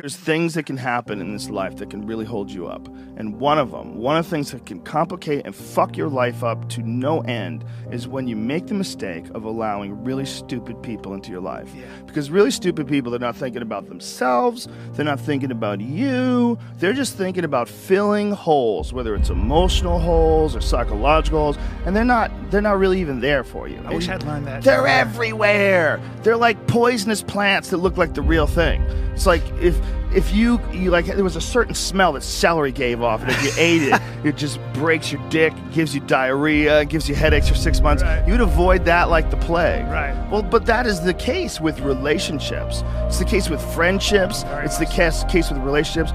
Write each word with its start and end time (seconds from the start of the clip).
There's 0.00 0.16
things 0.16 0.54
that 0.54 0.64
can 0.64 0.78
happen 0.78 1.20
in 1.20 1.34
this 1.34 1.50
life 1.50 1.76
that 1.76 1.90
can 1.90 2.06
really 2.06 2.24
hold 2.24 2.50
you 2.50 2.66
up. 2.66 2.88
And 3.18 3.38
one 3.38 3.58
of 3.58 3.70
them, 3.70 3.98
one 3.98 4.16
of 4.16 4.24
the 4.24 4.30
things 4.30 4.50
that 4.52 4.64
can 4.64 4.80
complicate 4.80 5.42
and 5.44 5.54
fuck 5.54 5.94
your 5.94 6.08
life 6.08 6.42
up 6.42 6.70
to 6.70 6.80
no 6.80 7.20
end 7.20 7.66
is 7.90 8.08
when 8.08 8.26
you 8.26 8.34
make 8.34 8.66
the 8.66 8.72
mistake 8.72 9.28
of 9.34 9.44
allowing 9.44 10.02
really 10.02 10.24
stupid 10.24 10.82
people 10.82 11.12
into 11.12 11.30
your 11.30 11.42
life. 11.42 11.70
Because 12.06 12.30
really 12.30 12.50
stupid 12.50 12.88
people, 12.88 13.10
they're 13.10 13.20
not 13.20 13.36
thinking 13.36 13.60
about 13.60 13.90
themselves, 13.90 14.68
they're 14.92 15.04
not 15.04 15.20
thinking 15.20 15.50
about 15.50 15.82
you, 15.82 16.58
they're 16.78 16.94
just 16.94 17.18
thinking 17.18 17.44
about 17.44 17.68
filling 17.68 18.30
holes, 18.30 18.94
whether 18.94 19.14
it's 19.14 19.28
emotional 19.28 19.98
holes 19.98 20.56
or 20.56 20.62
psychological 20.62 21.40
holes, 21.40 21.58
and 21.84 21.94
they're 21.94 22.04
not 22.06 22.30
they're 22.50 22.62
not 22.62 22.78
really 22.78 23.02
even 23.02 23.20
there 23.20 23.44
for 23.44 23.68
you. 23.68 23.78
I 23.84 23.92
wish 23.92 24.08
I'd 24.08 24.22
learned 24.22 24.46
that. 24.46 24.62
They're 24.62 24.86
everywhere. 24.86 26.00
They're 26.22 26.38
like 26.38 26.66
poisonous 26.68 27.22
plants 27.22 27.68
that 27.68 27.76
look 27.76 27.98
like 27.98 28.14
the 28.14 28.22
real 28.22 28.46
thing. 28.46 28.82
It's 29.12 29.26
like 29.26 29.42
if 29.60 29.78
if 30.12 30.32
you 30.32 30.60
you 30.72 30.90
like 30.90 31.06
there 31.06 31.22
was 31.22 31.36
a 31.36 31.40
certain 31.40 31.74
smell 31.74 32.12
that 32.12 32.22
celery 32.22 32.72
gave 32.72 33.02
off, 33.02 33.22
and 33.22 33.30
if 33.30 33.42
you 33.44 33.50
ate 33.56 33.82
it, 33.82 34.00
it 34.24 34.36
just 34.36 34.58
breaks 34.72 35.12
your 35.12 35.26
dick, 35.28 35.52
gives 35.72 35.94
you 35.94 36.00
diarrhea, 36.00 36.84
gives 36.84 37.08
you 37.08 37.14
headaches 37.14 37.48
for 37.48 37.54
six 37.54 37.80
months. 37.80 38.02
Right. 38.02 38.26
You'd 38.26 38.40
avoid 38.40 38.84
that 38.86 39.08
like 39.08 39.30
the 39.30 39.36
plague. 39.36 39.86
Right. 39.86 40.14
Well, 40.30 40.42
but 40.42 40.66
that 40.66 40.86
is 40.86 41.00
the 41.02 41.14
case 41.14 41.60
with 41.60 41.80
relationships. 41.80 42.82
It's 43.06 43.18
the 43.18 43.24
case 43.24 43.48
with 43.48 43.62
friendships. 43.74 44.44
it's 44.46 44.78
the 44.78 44.86
case 44.86 45.24
case 45.24 45.50
with 45.50 45.60
relationships. 45.62 46.12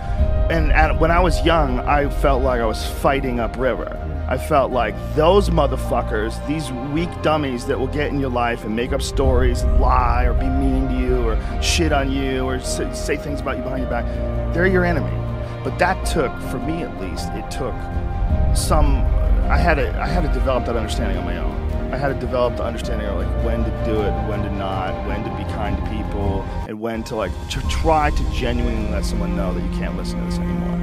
And, 0.49 0.71
and 0.73 0.99
when 0.99 1.09
I 1.09 1.19
was 1.19 1.43
young, 1.43 1.79
I 1.79 2.07
felt 2.07 2.43
like 2.43 2.61
I 2.61 2.65
was 2.65 2.85
fighting 2.85 3.39
upriver. 3.39 4.01
I 4.27 4.37
felt 4.39 4.71
like 4.71 4.95
those 5.15 5.49
motherfuckers, 5.49 6.45
these 6.47 6.71
weak 6.93 7.09
dummies 7.21 7.67
that 7.67 7.79
will 7.79 7.87
get 7.87 8.11
in 8.11 8.19
your 8.19 8.31
life 8.31 8.63
and 8.63 8.75
make 8.75 8.91
up 8.91 9.01
stories, 9.01 9.63
lie, 9.79 10.23
or 10.23 10.33
be 10.33 10.47
shit 11.61 11.91
on 11.91 12.11
you, 12.11 12.43
or 12.43 12.59
say, 12.59 12.91
say 12.93 13.17
things 13.17 13.41
about 13.41 13.57
you 13.57 13.63
behind 13.63 13.81
your 13.81 13.89
back, 13.89 14.05
they're 14.53 14.67
your 14.67 14.85
enemy. 14.85 15.11
But 15.63 15.79
that 15.79 16.05
took, 16.05 16.31
for 16.51 16.59
me 16.59 16.83
at 16.83 17.01
least, 17.01 17.29
it 17.29 17.49
took 17.49 17.73
some. 18.55 18.97
I 19.49 19.57
had 19.57 19.75
to, 19.75 19.99
I 19.99 20.07
had 20.07 20.21
to 20.21 20.31
develop 20.33 20.65
that 20.65 20.75
understanding 20.75 21.17
on 21.17 21.25
my 21.25 21.37
own. 21.37 21.65
I 21.93 21.97
had 21.97 22.07
to 22.09 22.19
develop 22.19 22.57
the 22.57 22.63
understanding 22.63 23.07
of 23.07 23.17
like 23.17 23.45
when 23.45 23.63
to 23.63 23.85
do 23.85 24.01
it, 24.01 24.11
when 24.27 24.41
to 24.43 24.51
not, 24.51 25.07
when 25.07 25.23
to 25.23 25.29
be 25.37 25.43
kind 25.53 25.77
to 25.77 25.83
people, 25.89 26.41
and 26.67 26.79
when 26.79 27.03
to 27.05 27.15
like 27.15 27.31
to 27.49 27.61
try 27.69 28.09
to 28.09 28.31
genuinely 28.31 28.91
let 28.91 29.05
someone 29.05 29.35
know 29.35 29.53
that 29.53 29.61
you 29.61 29.79
can't 29.79 29.95
listen 29.95 30.19
to 30.19 30.25
this 30.25 30.39
anymore. 30.39 30.77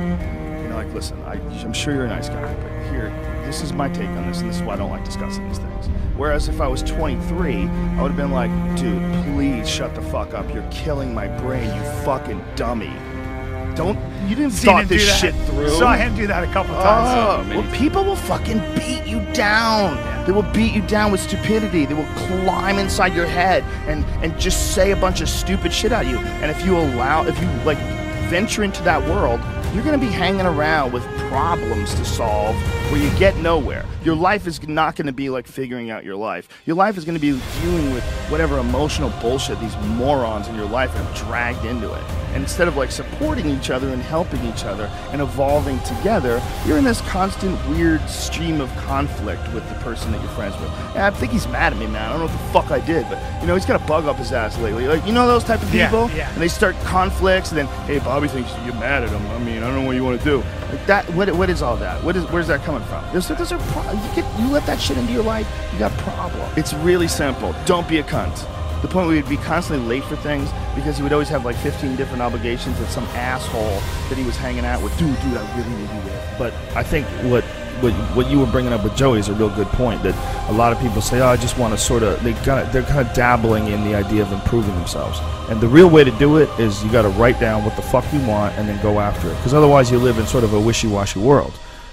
You 0.62 0.68
know, 0.68 0.76
like 0.76 0.92
listen, 0.94 1.20
I, 1.22 1.34
I'm 1.62 1.72
sure 1.72 1.94
you're 1.94 2.06
a 2.06 2.08
nice 2.08 2.28
guy, 2.28 2.54
but 2.54 2.92
here, 2.92 3.10
this 3.44 3.62
is 3.62 3.72
my 3.72 3.88
take 3.88 4.08
on 4.08 4.26
this, 4.28 4.40
and 4.40 4.48
this 4.48 4.56
is 4.56 4.62
why 4.62 4.74
I 4.74 4.76
don't 4.76 4.90
like 4.90 5.04
discussing 5.04 5.46
these 5.48 5.58
things. 5.58 5.88
Whereas 6.22 6.48
if 6.48 6.60
I 6.60 6.68
was 6.68 6.84
23, 6.84 7.66
I 7.66 8.00
would 8.00 8.12
have 8.12 8.16
been 8.16 8.30
like, 8.30 8.48
dude, 8.78 9.02
please 9.34 9.68
shut 9.68 9.92
the 9.96 10.02
fuck 10.02 10.34
up. 10.34 10.54
You're 10.54 10.62
killing 10.70 11.12
my 11.12 11.26
brain, 11.26 11.64
you 11.74 11.82
fucking 12.04 12.40
dummy. 12.54 12.92
Don't 13.74 13.98
you 14.28 14.36
didn't 14.36 14.52
Seen 14.52 14.66
thought 14.70 14.82
him 14.82 14.88
do 14.88 14.98
this 14.98 15.08
that. 15.08 15.18
shit 15.20 15.34
through? 15.46 15.70
Saw 15.70 15.94
him 15.96 16.14
do 16.14 16.28
that 16.28 16.44
a 16.44 16.52
couple 16.52 16.76
Oh, 16.76 16.78
oh 16.78 16.82
times. 17.42 17.48
well, 17.48 17.76
people 17.76 18.04
will 18.04 18.14
fucking 18.14 18.60
beat 18.76 19.04
you 19.04 19.18
down. 19.32 19.96
They 20.24 20.30
will 20.30 20.44
beat 20.54 20.72
you 20.72 20.82
down 20.82 21.10
with 21.10 21.20
stupidity. 21.20 21.86
They 21.86 21.94
will 21.94 22.14
climb 22.14 22.78
inside 22.78 23.14
your 23.14 23.26
head 23.26 23.64
and 23.88 24.04
and 24.22 24.38
just 24.38 24.76
say 24.76 24.92
a 24.92 24.96
bunch 24.96 25.22
of 25.22 25.28
stupid 25.28 25.72
shit 25.72 25.90
at 25.90 26.06
you. 26.06 26.18
And 26.18 26.52
if 26.52 26.64
you 26.64 26.78
allow, 26.78 27.26
if 27.26 27.36
you 27.42 27.48
like 27.64 27.78
venture 28.30 28.62
into 28.62 28.80
that 28.84 29.02
world, 29.08 29.40
you're 29.74 29.84
gonna 29.84 29.98
be 29.98 30.06
hanging 30.06 30.46
around 30.46 30.92
with 30.92 31.02
problems 31.28 31.94
to 31.94 32.04
solve 32.04 32.54
where 32.90 33.00
you 33.00 33.10
get 33.18 33.36
nowhere. 33.38 33.84
Your 34.04 34.14
life 34.14 34.46
is 34.46 34.66
not 34.68 34.96
gonna 34.96 35.12
be 35.12 35.30
like 35.30 35.46
figuring 35.46 35.90
out 35.90 36.04
your 36.04 36.16
life. 36.16 36.48
Your 36.66 36.76
life 36.76 36.98
is 36.98 37.04
gonna 37.04 37.18
be 37.18 37.40
dealing 37.62 37.92
with 37.94 38.04
whatever 38.28 38.58
emotional 38.58 39.10
bullshit 39.20 39.58
these 39.60 39.76
morons 39.96 40.48
in 40.48 40.56
your 40.56 40.68
life 40.68 40.90
have 40.92 41.16
dragged 41.16 41.64
into 41.64 41.92
it. 41.92 42.02
And 42.34 42.42
instead 42.42 42.66
of 42.66 42.76
like 42.76 42.90
supporting 42.90 43.46
each 43.46 43.70
other 43.70 43.88
and 43.88 44.02
helping 44.02 44.42
each 44.44 44.64
other 44.64 44.90
and 45.10 45.20
evolving 45.20 45.78
together, 45.80 46.42
you're 46.66 46.78
in 46.78 46.84
this 46.84 47.00
constant 47.02 47.58
weird 47.68 48.06
stream 48.08 48.60
of 48.60 48.74
conflict 48.76 49.52
with 49.52 49.66
the 49.68 49.74
person 49.76 50.12
that 50.12 50.20
you're 50.20 50.30
friends 50.30 50.58
with. 50.58 50.70
Yeah, 50.94 51.06
I 51.06 51.10
think 51.10 51.32
he's 51.32 51.46
mad 51.48 51.72
at 51.72 51.78
me, 51.78 51.86
man. 51.86 52.02
I 52.02 52.10
don't 52.10 52.20
know 52.20 52.32
what 52.32 52.32
the 52.32 52.52
fuck 52.52 52.70
I 52.70 52.84
did, 52.84 53.06
but 53.08 53.18
you 53.40 53.46
know, 53.46 53.54
he's 53.54 53.66
got 53.66 53.80
a 53.80 53.86
bug 53.86 54.06
up 54.06 54.16
his 54.16 54.32
ass 54.32 54.58
lately. 54.58 54.86
Like, 54.86 55.06
you 55.06 55.12
know 55.12 55.26
those 55.26 55.44
type 55.44 55.62
of 55.62 55.70
people? 55.70 56.08
Yeah, 56.10 56.16
yeah. 56.16 56.32
And 56.32 56.40
they 56.40 56.48
start 56.48 56.74
conflicts, 56.84 57.50
and 57.50 57.58
then, 57.58 57.66
hey, 57.86 57.98
Bobby 57.98 58.28
thinks 58.28 58.50
you're 58.64 58.74
mad 58.74 59.02
at 59.02 59.10
him. 59.10 59.26
I 59.30 59.38
mean, 59.38 59.61
I 59.62 59.66
don't 59.66 59.76
know 59.76 59.86
what 59.86 59.96
you 59.96 60.04
want 60.04 60.18
to 60.20 60.24
do. 60.24 60.38
Like 60.70 60.86
that. 60.86 61.08
What, 61.14 61.30
what 61.34 61.48
is 61.50 61.62
all 61.62 61.76
that? 61.76 62.02
What 62.02 62.16
is? 62.16 62.24
Where's 62.30 62.48
that 62.48 62.62
coming 62.64 62.82
from? 62.84 63.04
There's, 63.12 63.28
there's 63.28 63.52
a 63.52 63.58
pro- 63.58 63.92
you 63.92 64.14
get 64.14 64.40
you 64.40 64.48
let 64.48 64.66
that 64.66 64.80
shit 64.80 64.98
into 64.98 65.12
your 65.12 65.22
life, 65.22 65.46
you 65.72 65.78
got 65.78 65.92
a 65.92 66.02
problem. 66.02 66.50
It's 66.56 66.74
really 66.74 67.08
simple. 67.08 67.54
Don't 67.64 67.88
be 67.88 67.98
a 67.98 68.02
cunt. 68.02 68.46
The 68.82 68.88
point 68.88 69.06
where 69.06 69.16
he'd 69.16 69.28
be 69.28 69.36
constantly 69.36 69.86
late 69.86 70.04
for 70.04 70.16
things 70.16 70.50
because 70.74 70.96
he 70.96 71.02
would 71.02 71.12
always 71.12 71.28
have 71.28 71.44
like 71.44 71.56
15 71.56 71.96
different 71.96 72.20
obligations 72.20 72.78
that 72.80 72.88
some 72.88 73.04
asshole 73.14 73.80
that 74.08 74.18
he 74.18 74.24
was 74.24 74.36
hanging 74.36 74.64
out 74.64 74.82
with. 74.82 74.96
Dude, 74.98 75.14
dude, 75.22 75.36
I 75.36 75.56
really 75.56 75.70
need 75.70 75.90
you 75.94 76.10
there. 76.10 76.36
But 76.38 76.52
I 76.76 76.82
think 76.82 77.06
what 77.30 77.44
what 77.80 77.92
what 78.14 78.30
you 78.30 78.38
were 78.38 78.46
bringing 78.46 78.72
up 78.72 78.84
with 78.84 78.96
Joey 78.96 79.18
is 79.18 79.28
a 79.28 79.34
real 79.34 79.50
good 79.50 79.68
point. 79.68 80.02
That 80.02 80.14
a 80.50 80.52
lot 80.52 80.72
of 80.72 80.80
people 80.80 81.00
say, 81.00 81.20
"Oh, 81.20 81.26
I 81.26 81.36
just 81.36 81.58
want 81.58 81.74
to 81.74 81.78
sort 81.78 82.02
of." 82.02 82.22
They 82.22 82.32
got 82.44 82.72
they're 82.72 82.82
kind 82.82 83.06
of 83.06 83.14
dabbling 83.14 83.68
in 83.68 83.84
the 83.84 83.94
idea 83.94 84.22
of 84.22 84.32
improving 84.32 84.74
themselves. 84.74 85.18
And 85.48 85.60
the 85.60 85.68
real 85.68 85.90
way 85.90 86.04
to 86.04 86.10
do 86.12 86.36
it 86.36 86.48
is 86.58 86.82
you 86.84 86.90
got 86.90 87.02
to 87.02 87.08
write 87.10 87.40
down 87.40 87.64
what 87.64 87.76
the 87.76 87.82
fuck 87.82 88.04
you 88.12 88.20
want 88.26 88.56
and 88.56 88.68
then 88.68 88.80
go 88.82 89.00
after 89.00 89.28
it. 89.28 89.36
Because 89.36 89.54
otherwise, 89.54 89.90
you 89.90 89.98
live 89.98 90.18
in 90.18 90.26
sort 90.26 90.44
of 90.44 90.54
a 90.54 90.60
wishy-washy 90.60 91.20
world. 91.20 91.52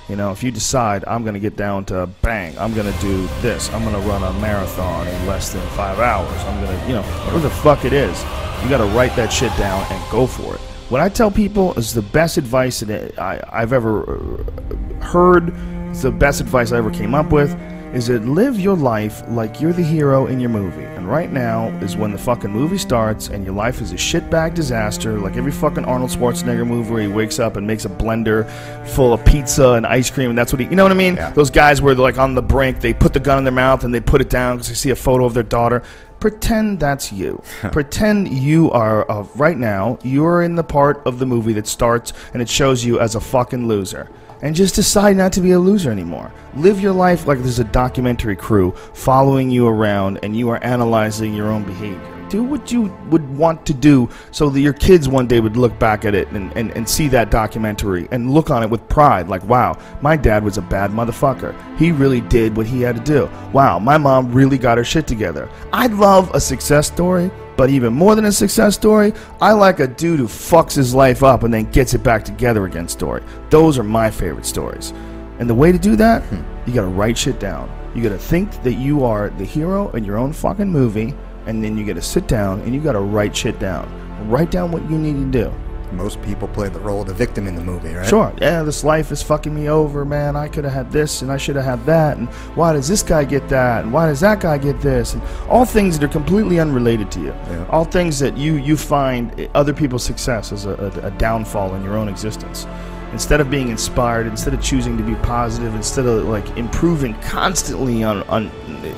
You 0.10 0.16
know, 0.16 0.32
if 0.32 0.44
you 0.44 0.50
decide 0.50 1.06
I'm 1.06 1.22
going 1.22 1.36
to 1.36 1.40
get 1.40 1.56
down 1.56 1.86
to 1.86 2.08
bang, 2.24 2.58
I'm 2.58 2.74
going 2.74 2.92
to 2.92 3.00
do 3.00 3.28
this, 3.42 3.72
I'm 3.72 3.84
going 3.84 3.94
to 3.94 4.10
run 4.10 4.24
a 4.24 4.34
marathon 4.40 5.08
in 5.08 5.28
less 5.28 5.54
than 5.54 5.66
five 5.70 6.00
hours, 6.00 6.42
I'm 6.46 6.66
going 6.66 6.80
to, 6.80 6.88
you 6.88 6.94
know, 6.94 7.04
whatever 7.04 7.40
the 7.40 7.50
fuck 7.52 7.86
it 7.86 7.94
is, 7.94 8.20
you 8.64 8.70
got 8.70 8.80
to 8.80 8.90
write 8.96 9.16
that 9.18 9.32
shit 9.32 9.56
down 9.56 9.86
and 9.92 10.12
go 10.12 10.26
for 10.26 10.56
it. 10.56 10.60
What 10.90 11.00
I 11.00 11.10
tell 11.10 11.30
people 11.30 11.76
is 11.76 11.94
the 11.94 12.02
best 12.02 12.38
advice 12.38 12.80
that 12.80 13.20
I, 13.20 13.40
I've 13.52 13.72
ever 13.72 14.02
uh, 14.02 15.04
heard, 15.04 15.54
the 15.94 16.10
best 16.10 16.42
advice 16.42 16.72
I 16.72 16.78
ever 16.78 16.90
came 16.90 17.14
up 17.14 17.32
with, 17.32 17.52
is 17.94 18.06
that 18.08 18.24
live 18.24 18.60
your 18.60 18.76
life 18.76 19.24
like 19.30 19.60
you're 19.60 19.74
the 19.74 19.84
hero 19.84 20.28
in 20.28 20.40
your 20.40 20.50
movie. 20.50 20.84
And 20.84 21.08
right 21.08 21.32
now 21.32 21.70
is 21.80 21.98
when 21.98 22.12
the 22.12 22.18
fucking 22.18 22.52
movie 22.52 22.78
starts 22.78 23.30
and 23.30 23.44
your 23.44 23.56
life 23.56 23.82
is 23.82 23.92
a 23.92 23.96
shitbag 23.96 24.54
disaster, 24.54 25.18
like 25.18 25.38
every 25.38 25.52
fucking 25.52 25.86
Arnold 25.86 26.12
Schwarzenegger 26.12 26.68
movie 26.68 26.92
where 26.92 27.02
he 27.02 27.08
wakes 27.08 27.40
up 27.40 27.56
and 27.58 27.66
makes 27.66 27.86
a 27.86 27.90
blender 27.90 28.48
full 28.90 29.12
of 29.12 29.26
pizza 29.26 29.72
and 29.72 29.88
ice 29.88 30.12
cream, 30.12 30.30
and 30.30 30.38
that's 30.38 30.54
what 30.54 30.60
he, 30.60 30.68
you 30.68 30.76
know 30.76 30.84
what 30.84 30.92
I 30.92 30.96
mean? 30.96 31.16
Those 31.34 31.50
guys 31.50 31.82
where 31.82 31.96
they're 31.96 32.04
like 32.04 32.20
on 32.20 32.36
the 32.36 32.44
brink, 32.44 32.80
they 32.80 32.94
put 32.94 33.14
the 33.14 33.20
gun 33.20 33.40
in 33.40 33.44
their 33.44 33.52
mouth 33.54 33.84
and 33.84 33.94
they 33.94 34.02
put 34.02 34.22
it 34.22 34.30
down 34.30 34.58
because 34.58 34.70
they 34.70 34.76
see 34.76 34.92
a 34.92 34.96
photo 34.96 35.26
of 35.26 35.34
their 35.34 35.44
daughter. 35.44 35.82
Pretend 36.20 36.80
that's 36.80 37.12
you. 37.12 37.42
Pretend 37.72 38.28
you 38.28 38.70
are, 38.72 39.10
uh, 39.10 39.24
right 39.36 39.58
now, 39.58 39.98
you 40.04 40.26
are 40.26 40.44
in 40.44 40.56
the 40.56 40.64
part 40.64 41.02
of 41.08 41.18
the 41.18 41.26
movie 41.26 41.54
that 41.54 41.66
starts 41.66 42.14
and 42.34 42.42
it 42.42 42.50
shows 42.50 42.86
you 42.86 43.00
as 43.00 43.16
a 43.16 43.22
fucking 43.22 43.68
loser 43.68 44.10
and 44.42 44.56
just 44.56 44.76
decide 44.76 45.18
not 45.18 45.34
to 45.34 45.42
be 45.42 45.52
a 45.52 45.60
loser 45.60 45.92
anymore. 45.92 46.32
Live 46.56 46.80
your 46.80 46.94
life 46.94 47.28
like 47.28 47.40
there's 47.40 47.60
a 47.60 47.64
documentary 47.64 48.36
crew 48.36 48.72
following 48.94 49.50
you 49.50 49.68
around 49.68 50.20
and 50.24 50.36
you 50.36 50.50
are 50.50 50.64
analyzing 50.64 51.34
your 51.34 51.48
own 51.48 51.64
behavior. 51.64 52.16
Do 52.30 52.44
what 52.44 52.72
you 52.72 52.96
would 53.10 53.28
want 53.36 53.66
to 53.66 53.74
do 53.74 54.08
so 54.30 54.50
that 54.50 54.60
your 54.60 54.74
kids 54.74 55.10
one 55.10 55.26
day 55.26 55.40
would 55.40 55.58
look 55.58 55.78
back 55.80 56.06
at 56.06 56.14
it 56.14 56.28
and, 56.30 56.56
and, 56.56 56.72
and 56.72 56.88
see 56.88 57.08
that 57.08 57.32
documentary 57.32 58.08
and 58.12 58.32
look 58.32 58.52
on 58.52 58.62
it 58.62 58.70
with 58.70 58.88
pride 58.88 59.28
like, 59.28 59.44
wow, 59.46 59.78
my 60.02 60.16
dad 60.16 60.44
was 60.44 60.58
a 60.58 60.62
bad 60.62 60.92
motherfucker. 60.92 61.56
He 61.78 61.92
really 61.92 62.22
did 62.22 62.56
what 62.56 62.68
he 62.68 62.82
had 62.82 62.98
to 62.98 63.04
do. 63.04 63.30
Wow, 63.52 63.80
my 63.80 63.98
mom 63.98 64.32
really 64.32 64.60
got 64.60 64.78
her 64.78 64.84
shit 64.84 65.08
together. 65.08 65.50
I'd 65.74 65.94
love 65.94 66.30
a 66.36 66.40
success 66.40 66.86
story 66.86 67.32
but 67.60 67.70
even 67.70 67.92
more 67.92 68.16
than 68.16 68.24
a 68.24 68.32
success 68.32 68.74
story, 68.74 69.12
I 69.42 69.52
like 69.52 69.82
a 69.82 69.88
dude 69.88 70.18
who 70.18 70.28
fucks 70.28 70.76
his 70.76 70.96
life 70.96 71.24
up 71.24 71.44
and 71.44 71.54
then 71.54 71.70
gets 71.72 71.94
it 71.94 72.02
back 72.02 72.24
together 72.24 72.66
again 72.66 72.88
story. 72.88 73.22
Those 73.50 73.78
are 73.78 73.84
my 73.84 74.10
favorite 74.10 74.46
stories. 74.46 74.94
And 75.40 75.50
the 75.50 75.54
way 75.54 75.74
to 75.74 75.78
do 75.78 75.98
that, 75.98 76.24
hmm. 76.24 76.42
you 76.66 76.74
gotta 76.74 76.88
write 76.88 77.18
shit 77.18 77.38
down. 77.38 77.70
You 77.94 78.02
gotta 78.02 78.18
think 78.18 78.64
that 78.64 78.76
you 78.76 79.04
are 79.04 79.30
the 79.32 79.44
hero 79.44 79.92
in 79.92 80.06
your 80.06 80.18
own 80.18 80.32
fucking 80.32 80.70
movie, 80.70 81.14
and 81.48 81.62
then 81.62 81.78
you 81.78 81.86
gotta 81.86 82.02
sit 82.02 82.30
down 82.30 82.62
and 82.62 82.74
you 82.74 82.80
gotta 82.80 83.02
write 83.02 83.36
shit 83.36 83.60
down. 83.60 83.92
Write 84.30 84.52
down 84.52 84.72
what 84.72 84.90
you 84.90 84.98
need 84.98 85.18
to 85.18 85.26
do. 85.26 85.54
Most 85.92 86.22
people 86.22 86.48
play 86.48 86.70
the 86.70 86.80
role 86.80 87.02
of 87.02 87.08
the 87.08 87.14
victim 87.14 87.48
in 87.48 87.56
the 87.56 87.64
movie, 87.64 87.94
right? 87.94 88.08
Sure. 88.08 88.32
Yeah, 88.40 88.64
this 88.64 88.84
life 88.84 89.12
is 89.12 89.24
fucking 89.24 89.54
me 89.54 89.70
over, 89.70 90.06
man. 90.06 90.36
I 90.36 90.48
could 90.48 90.64
have 90.64 90.74
had 90.74 90.92
this 90.92 91.22
and 91.22 91.32
I 91.32 91.38
should 91.38 91.56
have 91.56 91.66
had 91.66 91.86
that. 91.86 92.18
And 92.18 92.30
why 92.56 92.74
does 92.74 92.88
this 92.88 93.02
guy 93.02 93.24
get 93.24 93.50
that? 93.50 93.84
And 93.84 93.94
why 93.94 94.08
does 94.08 94.20
that 94.20 94.40
guy 94.40 94.58
get 94.58 94.80
this? 94.82 95.14
And 95.14 95.24
all 95.50 95.66
things 95.66 95.98
that 95.98 96.06
are 96.06 96.12
completely 96.12 96.60
unrelated 96.60 97.12
to 97.14 97.20
you. 97.20 97.28
Yeah. 97.28 97.66
All 97.70 97.86
things 97.86 98.20
that 98.20 98.38
you 98.38 98.56
you 98.56 98.78
find 98.78 99.50
other 99.56 99.74
people's 99.74 100.04
success 100.04 100.52
as 100.52 100.66
a, 100.66 100.72
a, 100.72 101.08
a 101.08 101.12
downfall 101.12 101.76
in 101.76 101.84
your 101.84 101.98
own 101.98 102.08
existence. 102.08 102.68
Instead 103.12 103.42
of 103.42 103.50
being 103.50 103.70
inspired, 103.70 104.28
instead 104.28 104.54
of 104.54 104.62
choosing 104.62 104.96
to 104.96 105.04
be 105.04 105.16
positive, 105.16 105.74
instead 105.74 106.06
of 106.06 106.26
like 106.26 106.48
improving 106.58 107.16
constantly 107.22 108.04
on, 108.04 108.22
on 108.24 108.52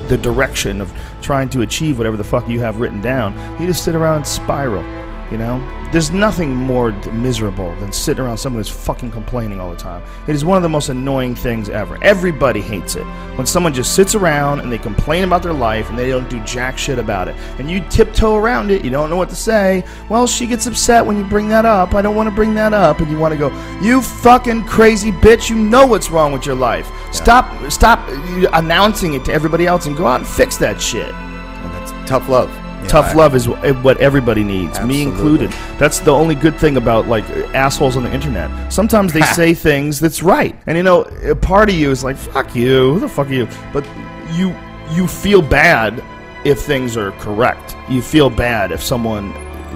the 0.10 0.18
direction 0.18 0.82
of 0.82 0.94
trying 1.22 1.48
to 1.50 1.62
achieve 1.62 1.98
whatever 1.98 2.18
the 2.18 2.24
fuck 2.24 2.48
you 2.50 2.60
have 2.60 2.82
written 2.82 3.02
down, 3.02 3.34
you 3.60 3.66
just 3.66 3.86
sit 3.86 3.96
around 3.96 4.18
and 4.18 4.28
spiral. 4.28 4.84
You 5.32 5.38
know, 5.38 5.90
there's 5.94 6.12
nothing 6.12 6.54
more 6.54 6.92
miserable 7.14 7.74
than 7.76 7.94
sitting 7.94 8.22
around 8.22 8.38
someone 8.38 8.60
who's 8.60 8.70
fucking 8.70 9.12
complaining 9.12 9.62
all 9.62 9.70
the 9.70 9.78
time. 9.78 10.04
It 10.28 10.36
is 10.36 10.44
one 10.44 10.58
of 10.58 10.64
the 10.64 10.68
most 10.68 10.90
annoying 10.90 11.36
things 11.36 11.70
ever. 11.70 11.98
Everybody 12.04 12.60
hates 12.60 12.98
it 12.98 13.06
when 13.38 13.48
someone 13.48 13.74
just 13.74 13.96
sits 13.96 14.14
around 14.14 14.60
and 14.60 14.70
they 14.70 14.78
complain 14.78 15.24
about 15.24 15.42
their 15.42 15.54
life 15.54 15.90
and 15.90 15.98
they 15.98 16.10
don't 16.10 16.30
do 16.30 16.44
jack 16.44 16.78
shit 16.78 17.00
about 17.00 17.30
it. 17.30 17.36
And 17.60 17.72
you 17.72 17.80
tiptoe 17.90 18.36
around 18.36 18.72
it. 18.72 18.84
You 18.84 18.92
don't 18.92 19.10
know 19.10 19.16
what 19.16 19.30
to 19.30 19.36
say. 19.36 19.86
Well, 20.10 20.28
she 20.28 20.48
gets 20.48 20.68
upset 20.68 21.06
when 21.06 21.18
you 21.18 21.24
bring 21.24 21.48
that 21.48 21.64
up. 21.64 21.96
I 21.96 22.02
don't 22.02 22.16
want 22.16 22.28
to 22.28 22.36
bring 22.36 22.54
that 22.56 22.74
up, 22.74 23.00
and 23.00 23.10
you 23.10 23.18
want 23.18 23.32
to 23.32 23.38
go, 23.38 23.50
"You 23.82 24.02
fucking 24.02 24.66
crazy 24.66 25.14
bitch! 25.14 25.50
You 25.50 25.56
know 25.56 25.86
what's 25.86 26.10
wrong 26.10 26.34
with 26.34 26.46
your 26.46 26.56
life. 26.56 26.92
Stop, 27.14 27.72
stop 27.72 28.00
uh, 28.10 28.50
announcing 28.54 29.14
it 29.14 29.24
to 29.26 29.34
everybody 29.34 29.66
else 29.66 29.86
and 29.86 29.96
go 29.96 30.08
out 30.08 30.20
and 30.20 30.28
fix 30.28 30.58
that 30.58 30.82
shit." 30.82 31.14
And 31.14 31.74
that's 31.74 32.10
tough 32.10 32.28
love. 32.28 32.50
Know, 32.82 32.88
Tough 32.88 33.08
I- 33.14 33.14
love 33.14 33.36
is 33.36 33.48
eh, 33.48 33.72
what 33.82 33.98
everybody 33.98 34.44
needs, 34.44 34.80
me 34.82 35.02
included. 35.04 35.52
That's 35.78 36.00
the 36.00 36.12
only 36.12 36.36
good 36.36 36.56
thing 36.58 36.78
about 36.78 37.08
like 37.08 37.24
assholes 37.56 37.96
on 37.98 38.04
the 38.04 38.14
internet. 38.14 38.72
Sometimes 38.72 39.14
they 39.14 39.22
say 39.34 39.54
things 39.54 40.00
that's 40.00 40.22
right, 40.24 40.56
and 40.68 40.78
you 40.78 40.84
know, 40.84 41.02
a 41.24 41.36
part 41.36 41.70
of 41.70 41.76
you 41.76 41.92
is 41.92 42.04
like, 42.04 42.18
"Fuck 42.18 42.56
you, 42.56 42.94
who 42.94 43.00
the 43.00 43.08
fuck 43.10 43.28
are 43.30 43.34
you?" 43.34 43.48
But 43.74 43.86
you 44.34 44.56
you 44.92 45.08
feel 45.08 45.42
bad 45.42 46.04
if 46.44 46.60
things 46.62 46.98
are 46.98 47.12
correct. 47.14 47.76
You 47.90 48.02
feel 48.02 48.30
bad 48.30 48.72
if 48.72 48.82
someone 48.82 49.32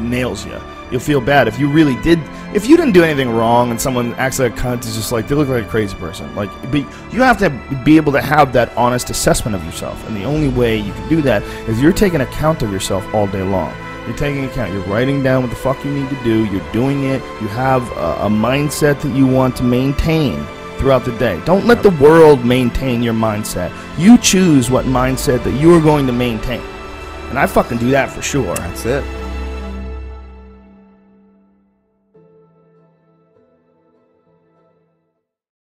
nails 0.10 0.46
you. 0.46 0.60
You'll 0.92 1.02
feel 1.02 1.22
bad 1.22 1.48
if 1.48 1.60
you 1.60 1.70
really 1.70 1.96
did. 2.02 2.20
If 2.54 2.68
you 2.68 2.78
didn't 2.78 2.94
do 2.94 3.04
anything 3.04 3.30
wrong 3.30 3.72
and 3.72 3.82
someone 3.82 4.14
acts 4.16 4.40
like 4.40 4.54
a 4.54 4.56
cunt, 4.56 4.78
it's 4.78 4.96
just 4.96 5.12
like 5.12 5.28
they 5.28 5.36
look 5.36 5.50
like 5.50 5.66
a 5.66 5.68
crazy 5.68 5.96
person. 5.98 6.34
Like, 6.36 6.50
you 6.74 7.22
have 7.22 7.38
to 7.40 7.50
be 7.84 7.98
able 7.98 8.12
to 8.14 8.22
have 8.22 8.54
that 8.54 8.76
honest 8.78 9.10
assessment 9.10 9.56
of 9.56 9.66
yourself, 9.66 10.08
and 10.08 10.16
the 10.16 10.24
only 10.24 10.50
way 10.50 10.78
you 10.78 10.94
can 10.94 11.10
do 11.10 11.22
that 11.24 11.44
is 11.68 11.82
you're 11.82 11.92
taking 11.92 12.22
account 12.22 12.62
of 12.62 12.72
yourself 12.72 13.06
all 13.14 13.28
day 13.28 13.42
long. 13.42 13.76
You're 14.06 14.16
taking 14.16 14.46
account. 14.46 14.72
You're 14.72 14.84
writing 14.84 15.24
down 15.24 15.42
what 15.42 15.50
the 15.50 15.56
fuck 15.56 15.84
you 15.84 15.92
need 15.92 16.10
to 16.10 16.24
do. 16.24 16.46
You're 16.46 16.72
doing 16.72 17.06
it. 17.06 17.24
You 17.42 17.48
have 17.48 17.90
a, 17.94 18.26
a 18.26 18.30
mindset 18.30 19.02
that 19.02 19.16
you 19.16 19.26
want 19.26 19.56
to 19.58 19.64
maintain 19.64 20.46
throughout 20.78 21.06
the 21.06 21.18
day. 21.18 21.42
Don't 21.46 21.66
let 21.66 21.82
the 21.82 21.90
world 21.90 22.46
maintain 22.46 23.02
your 23.02 23.16
mindset. 23.16 23.74
You 23.98 24.20
choose 24.20 24.70
what 24.70 24.86
mindset 24.86 25.44
that 25.44 25.60
you 25.60 25.74
are 25.74 25.82
going 25.82 26.06
to 26.06 26.14
maintain. 26.14 26.62
And 27.30 27.40
I 27.40 27.48
fucking 27.48 27.80
do 27.80 27.90
that 27.92 28.12
for 28.12 28.22
sure. 28.22 28.56
That's 28.56 28.86
it. 28.86 29.25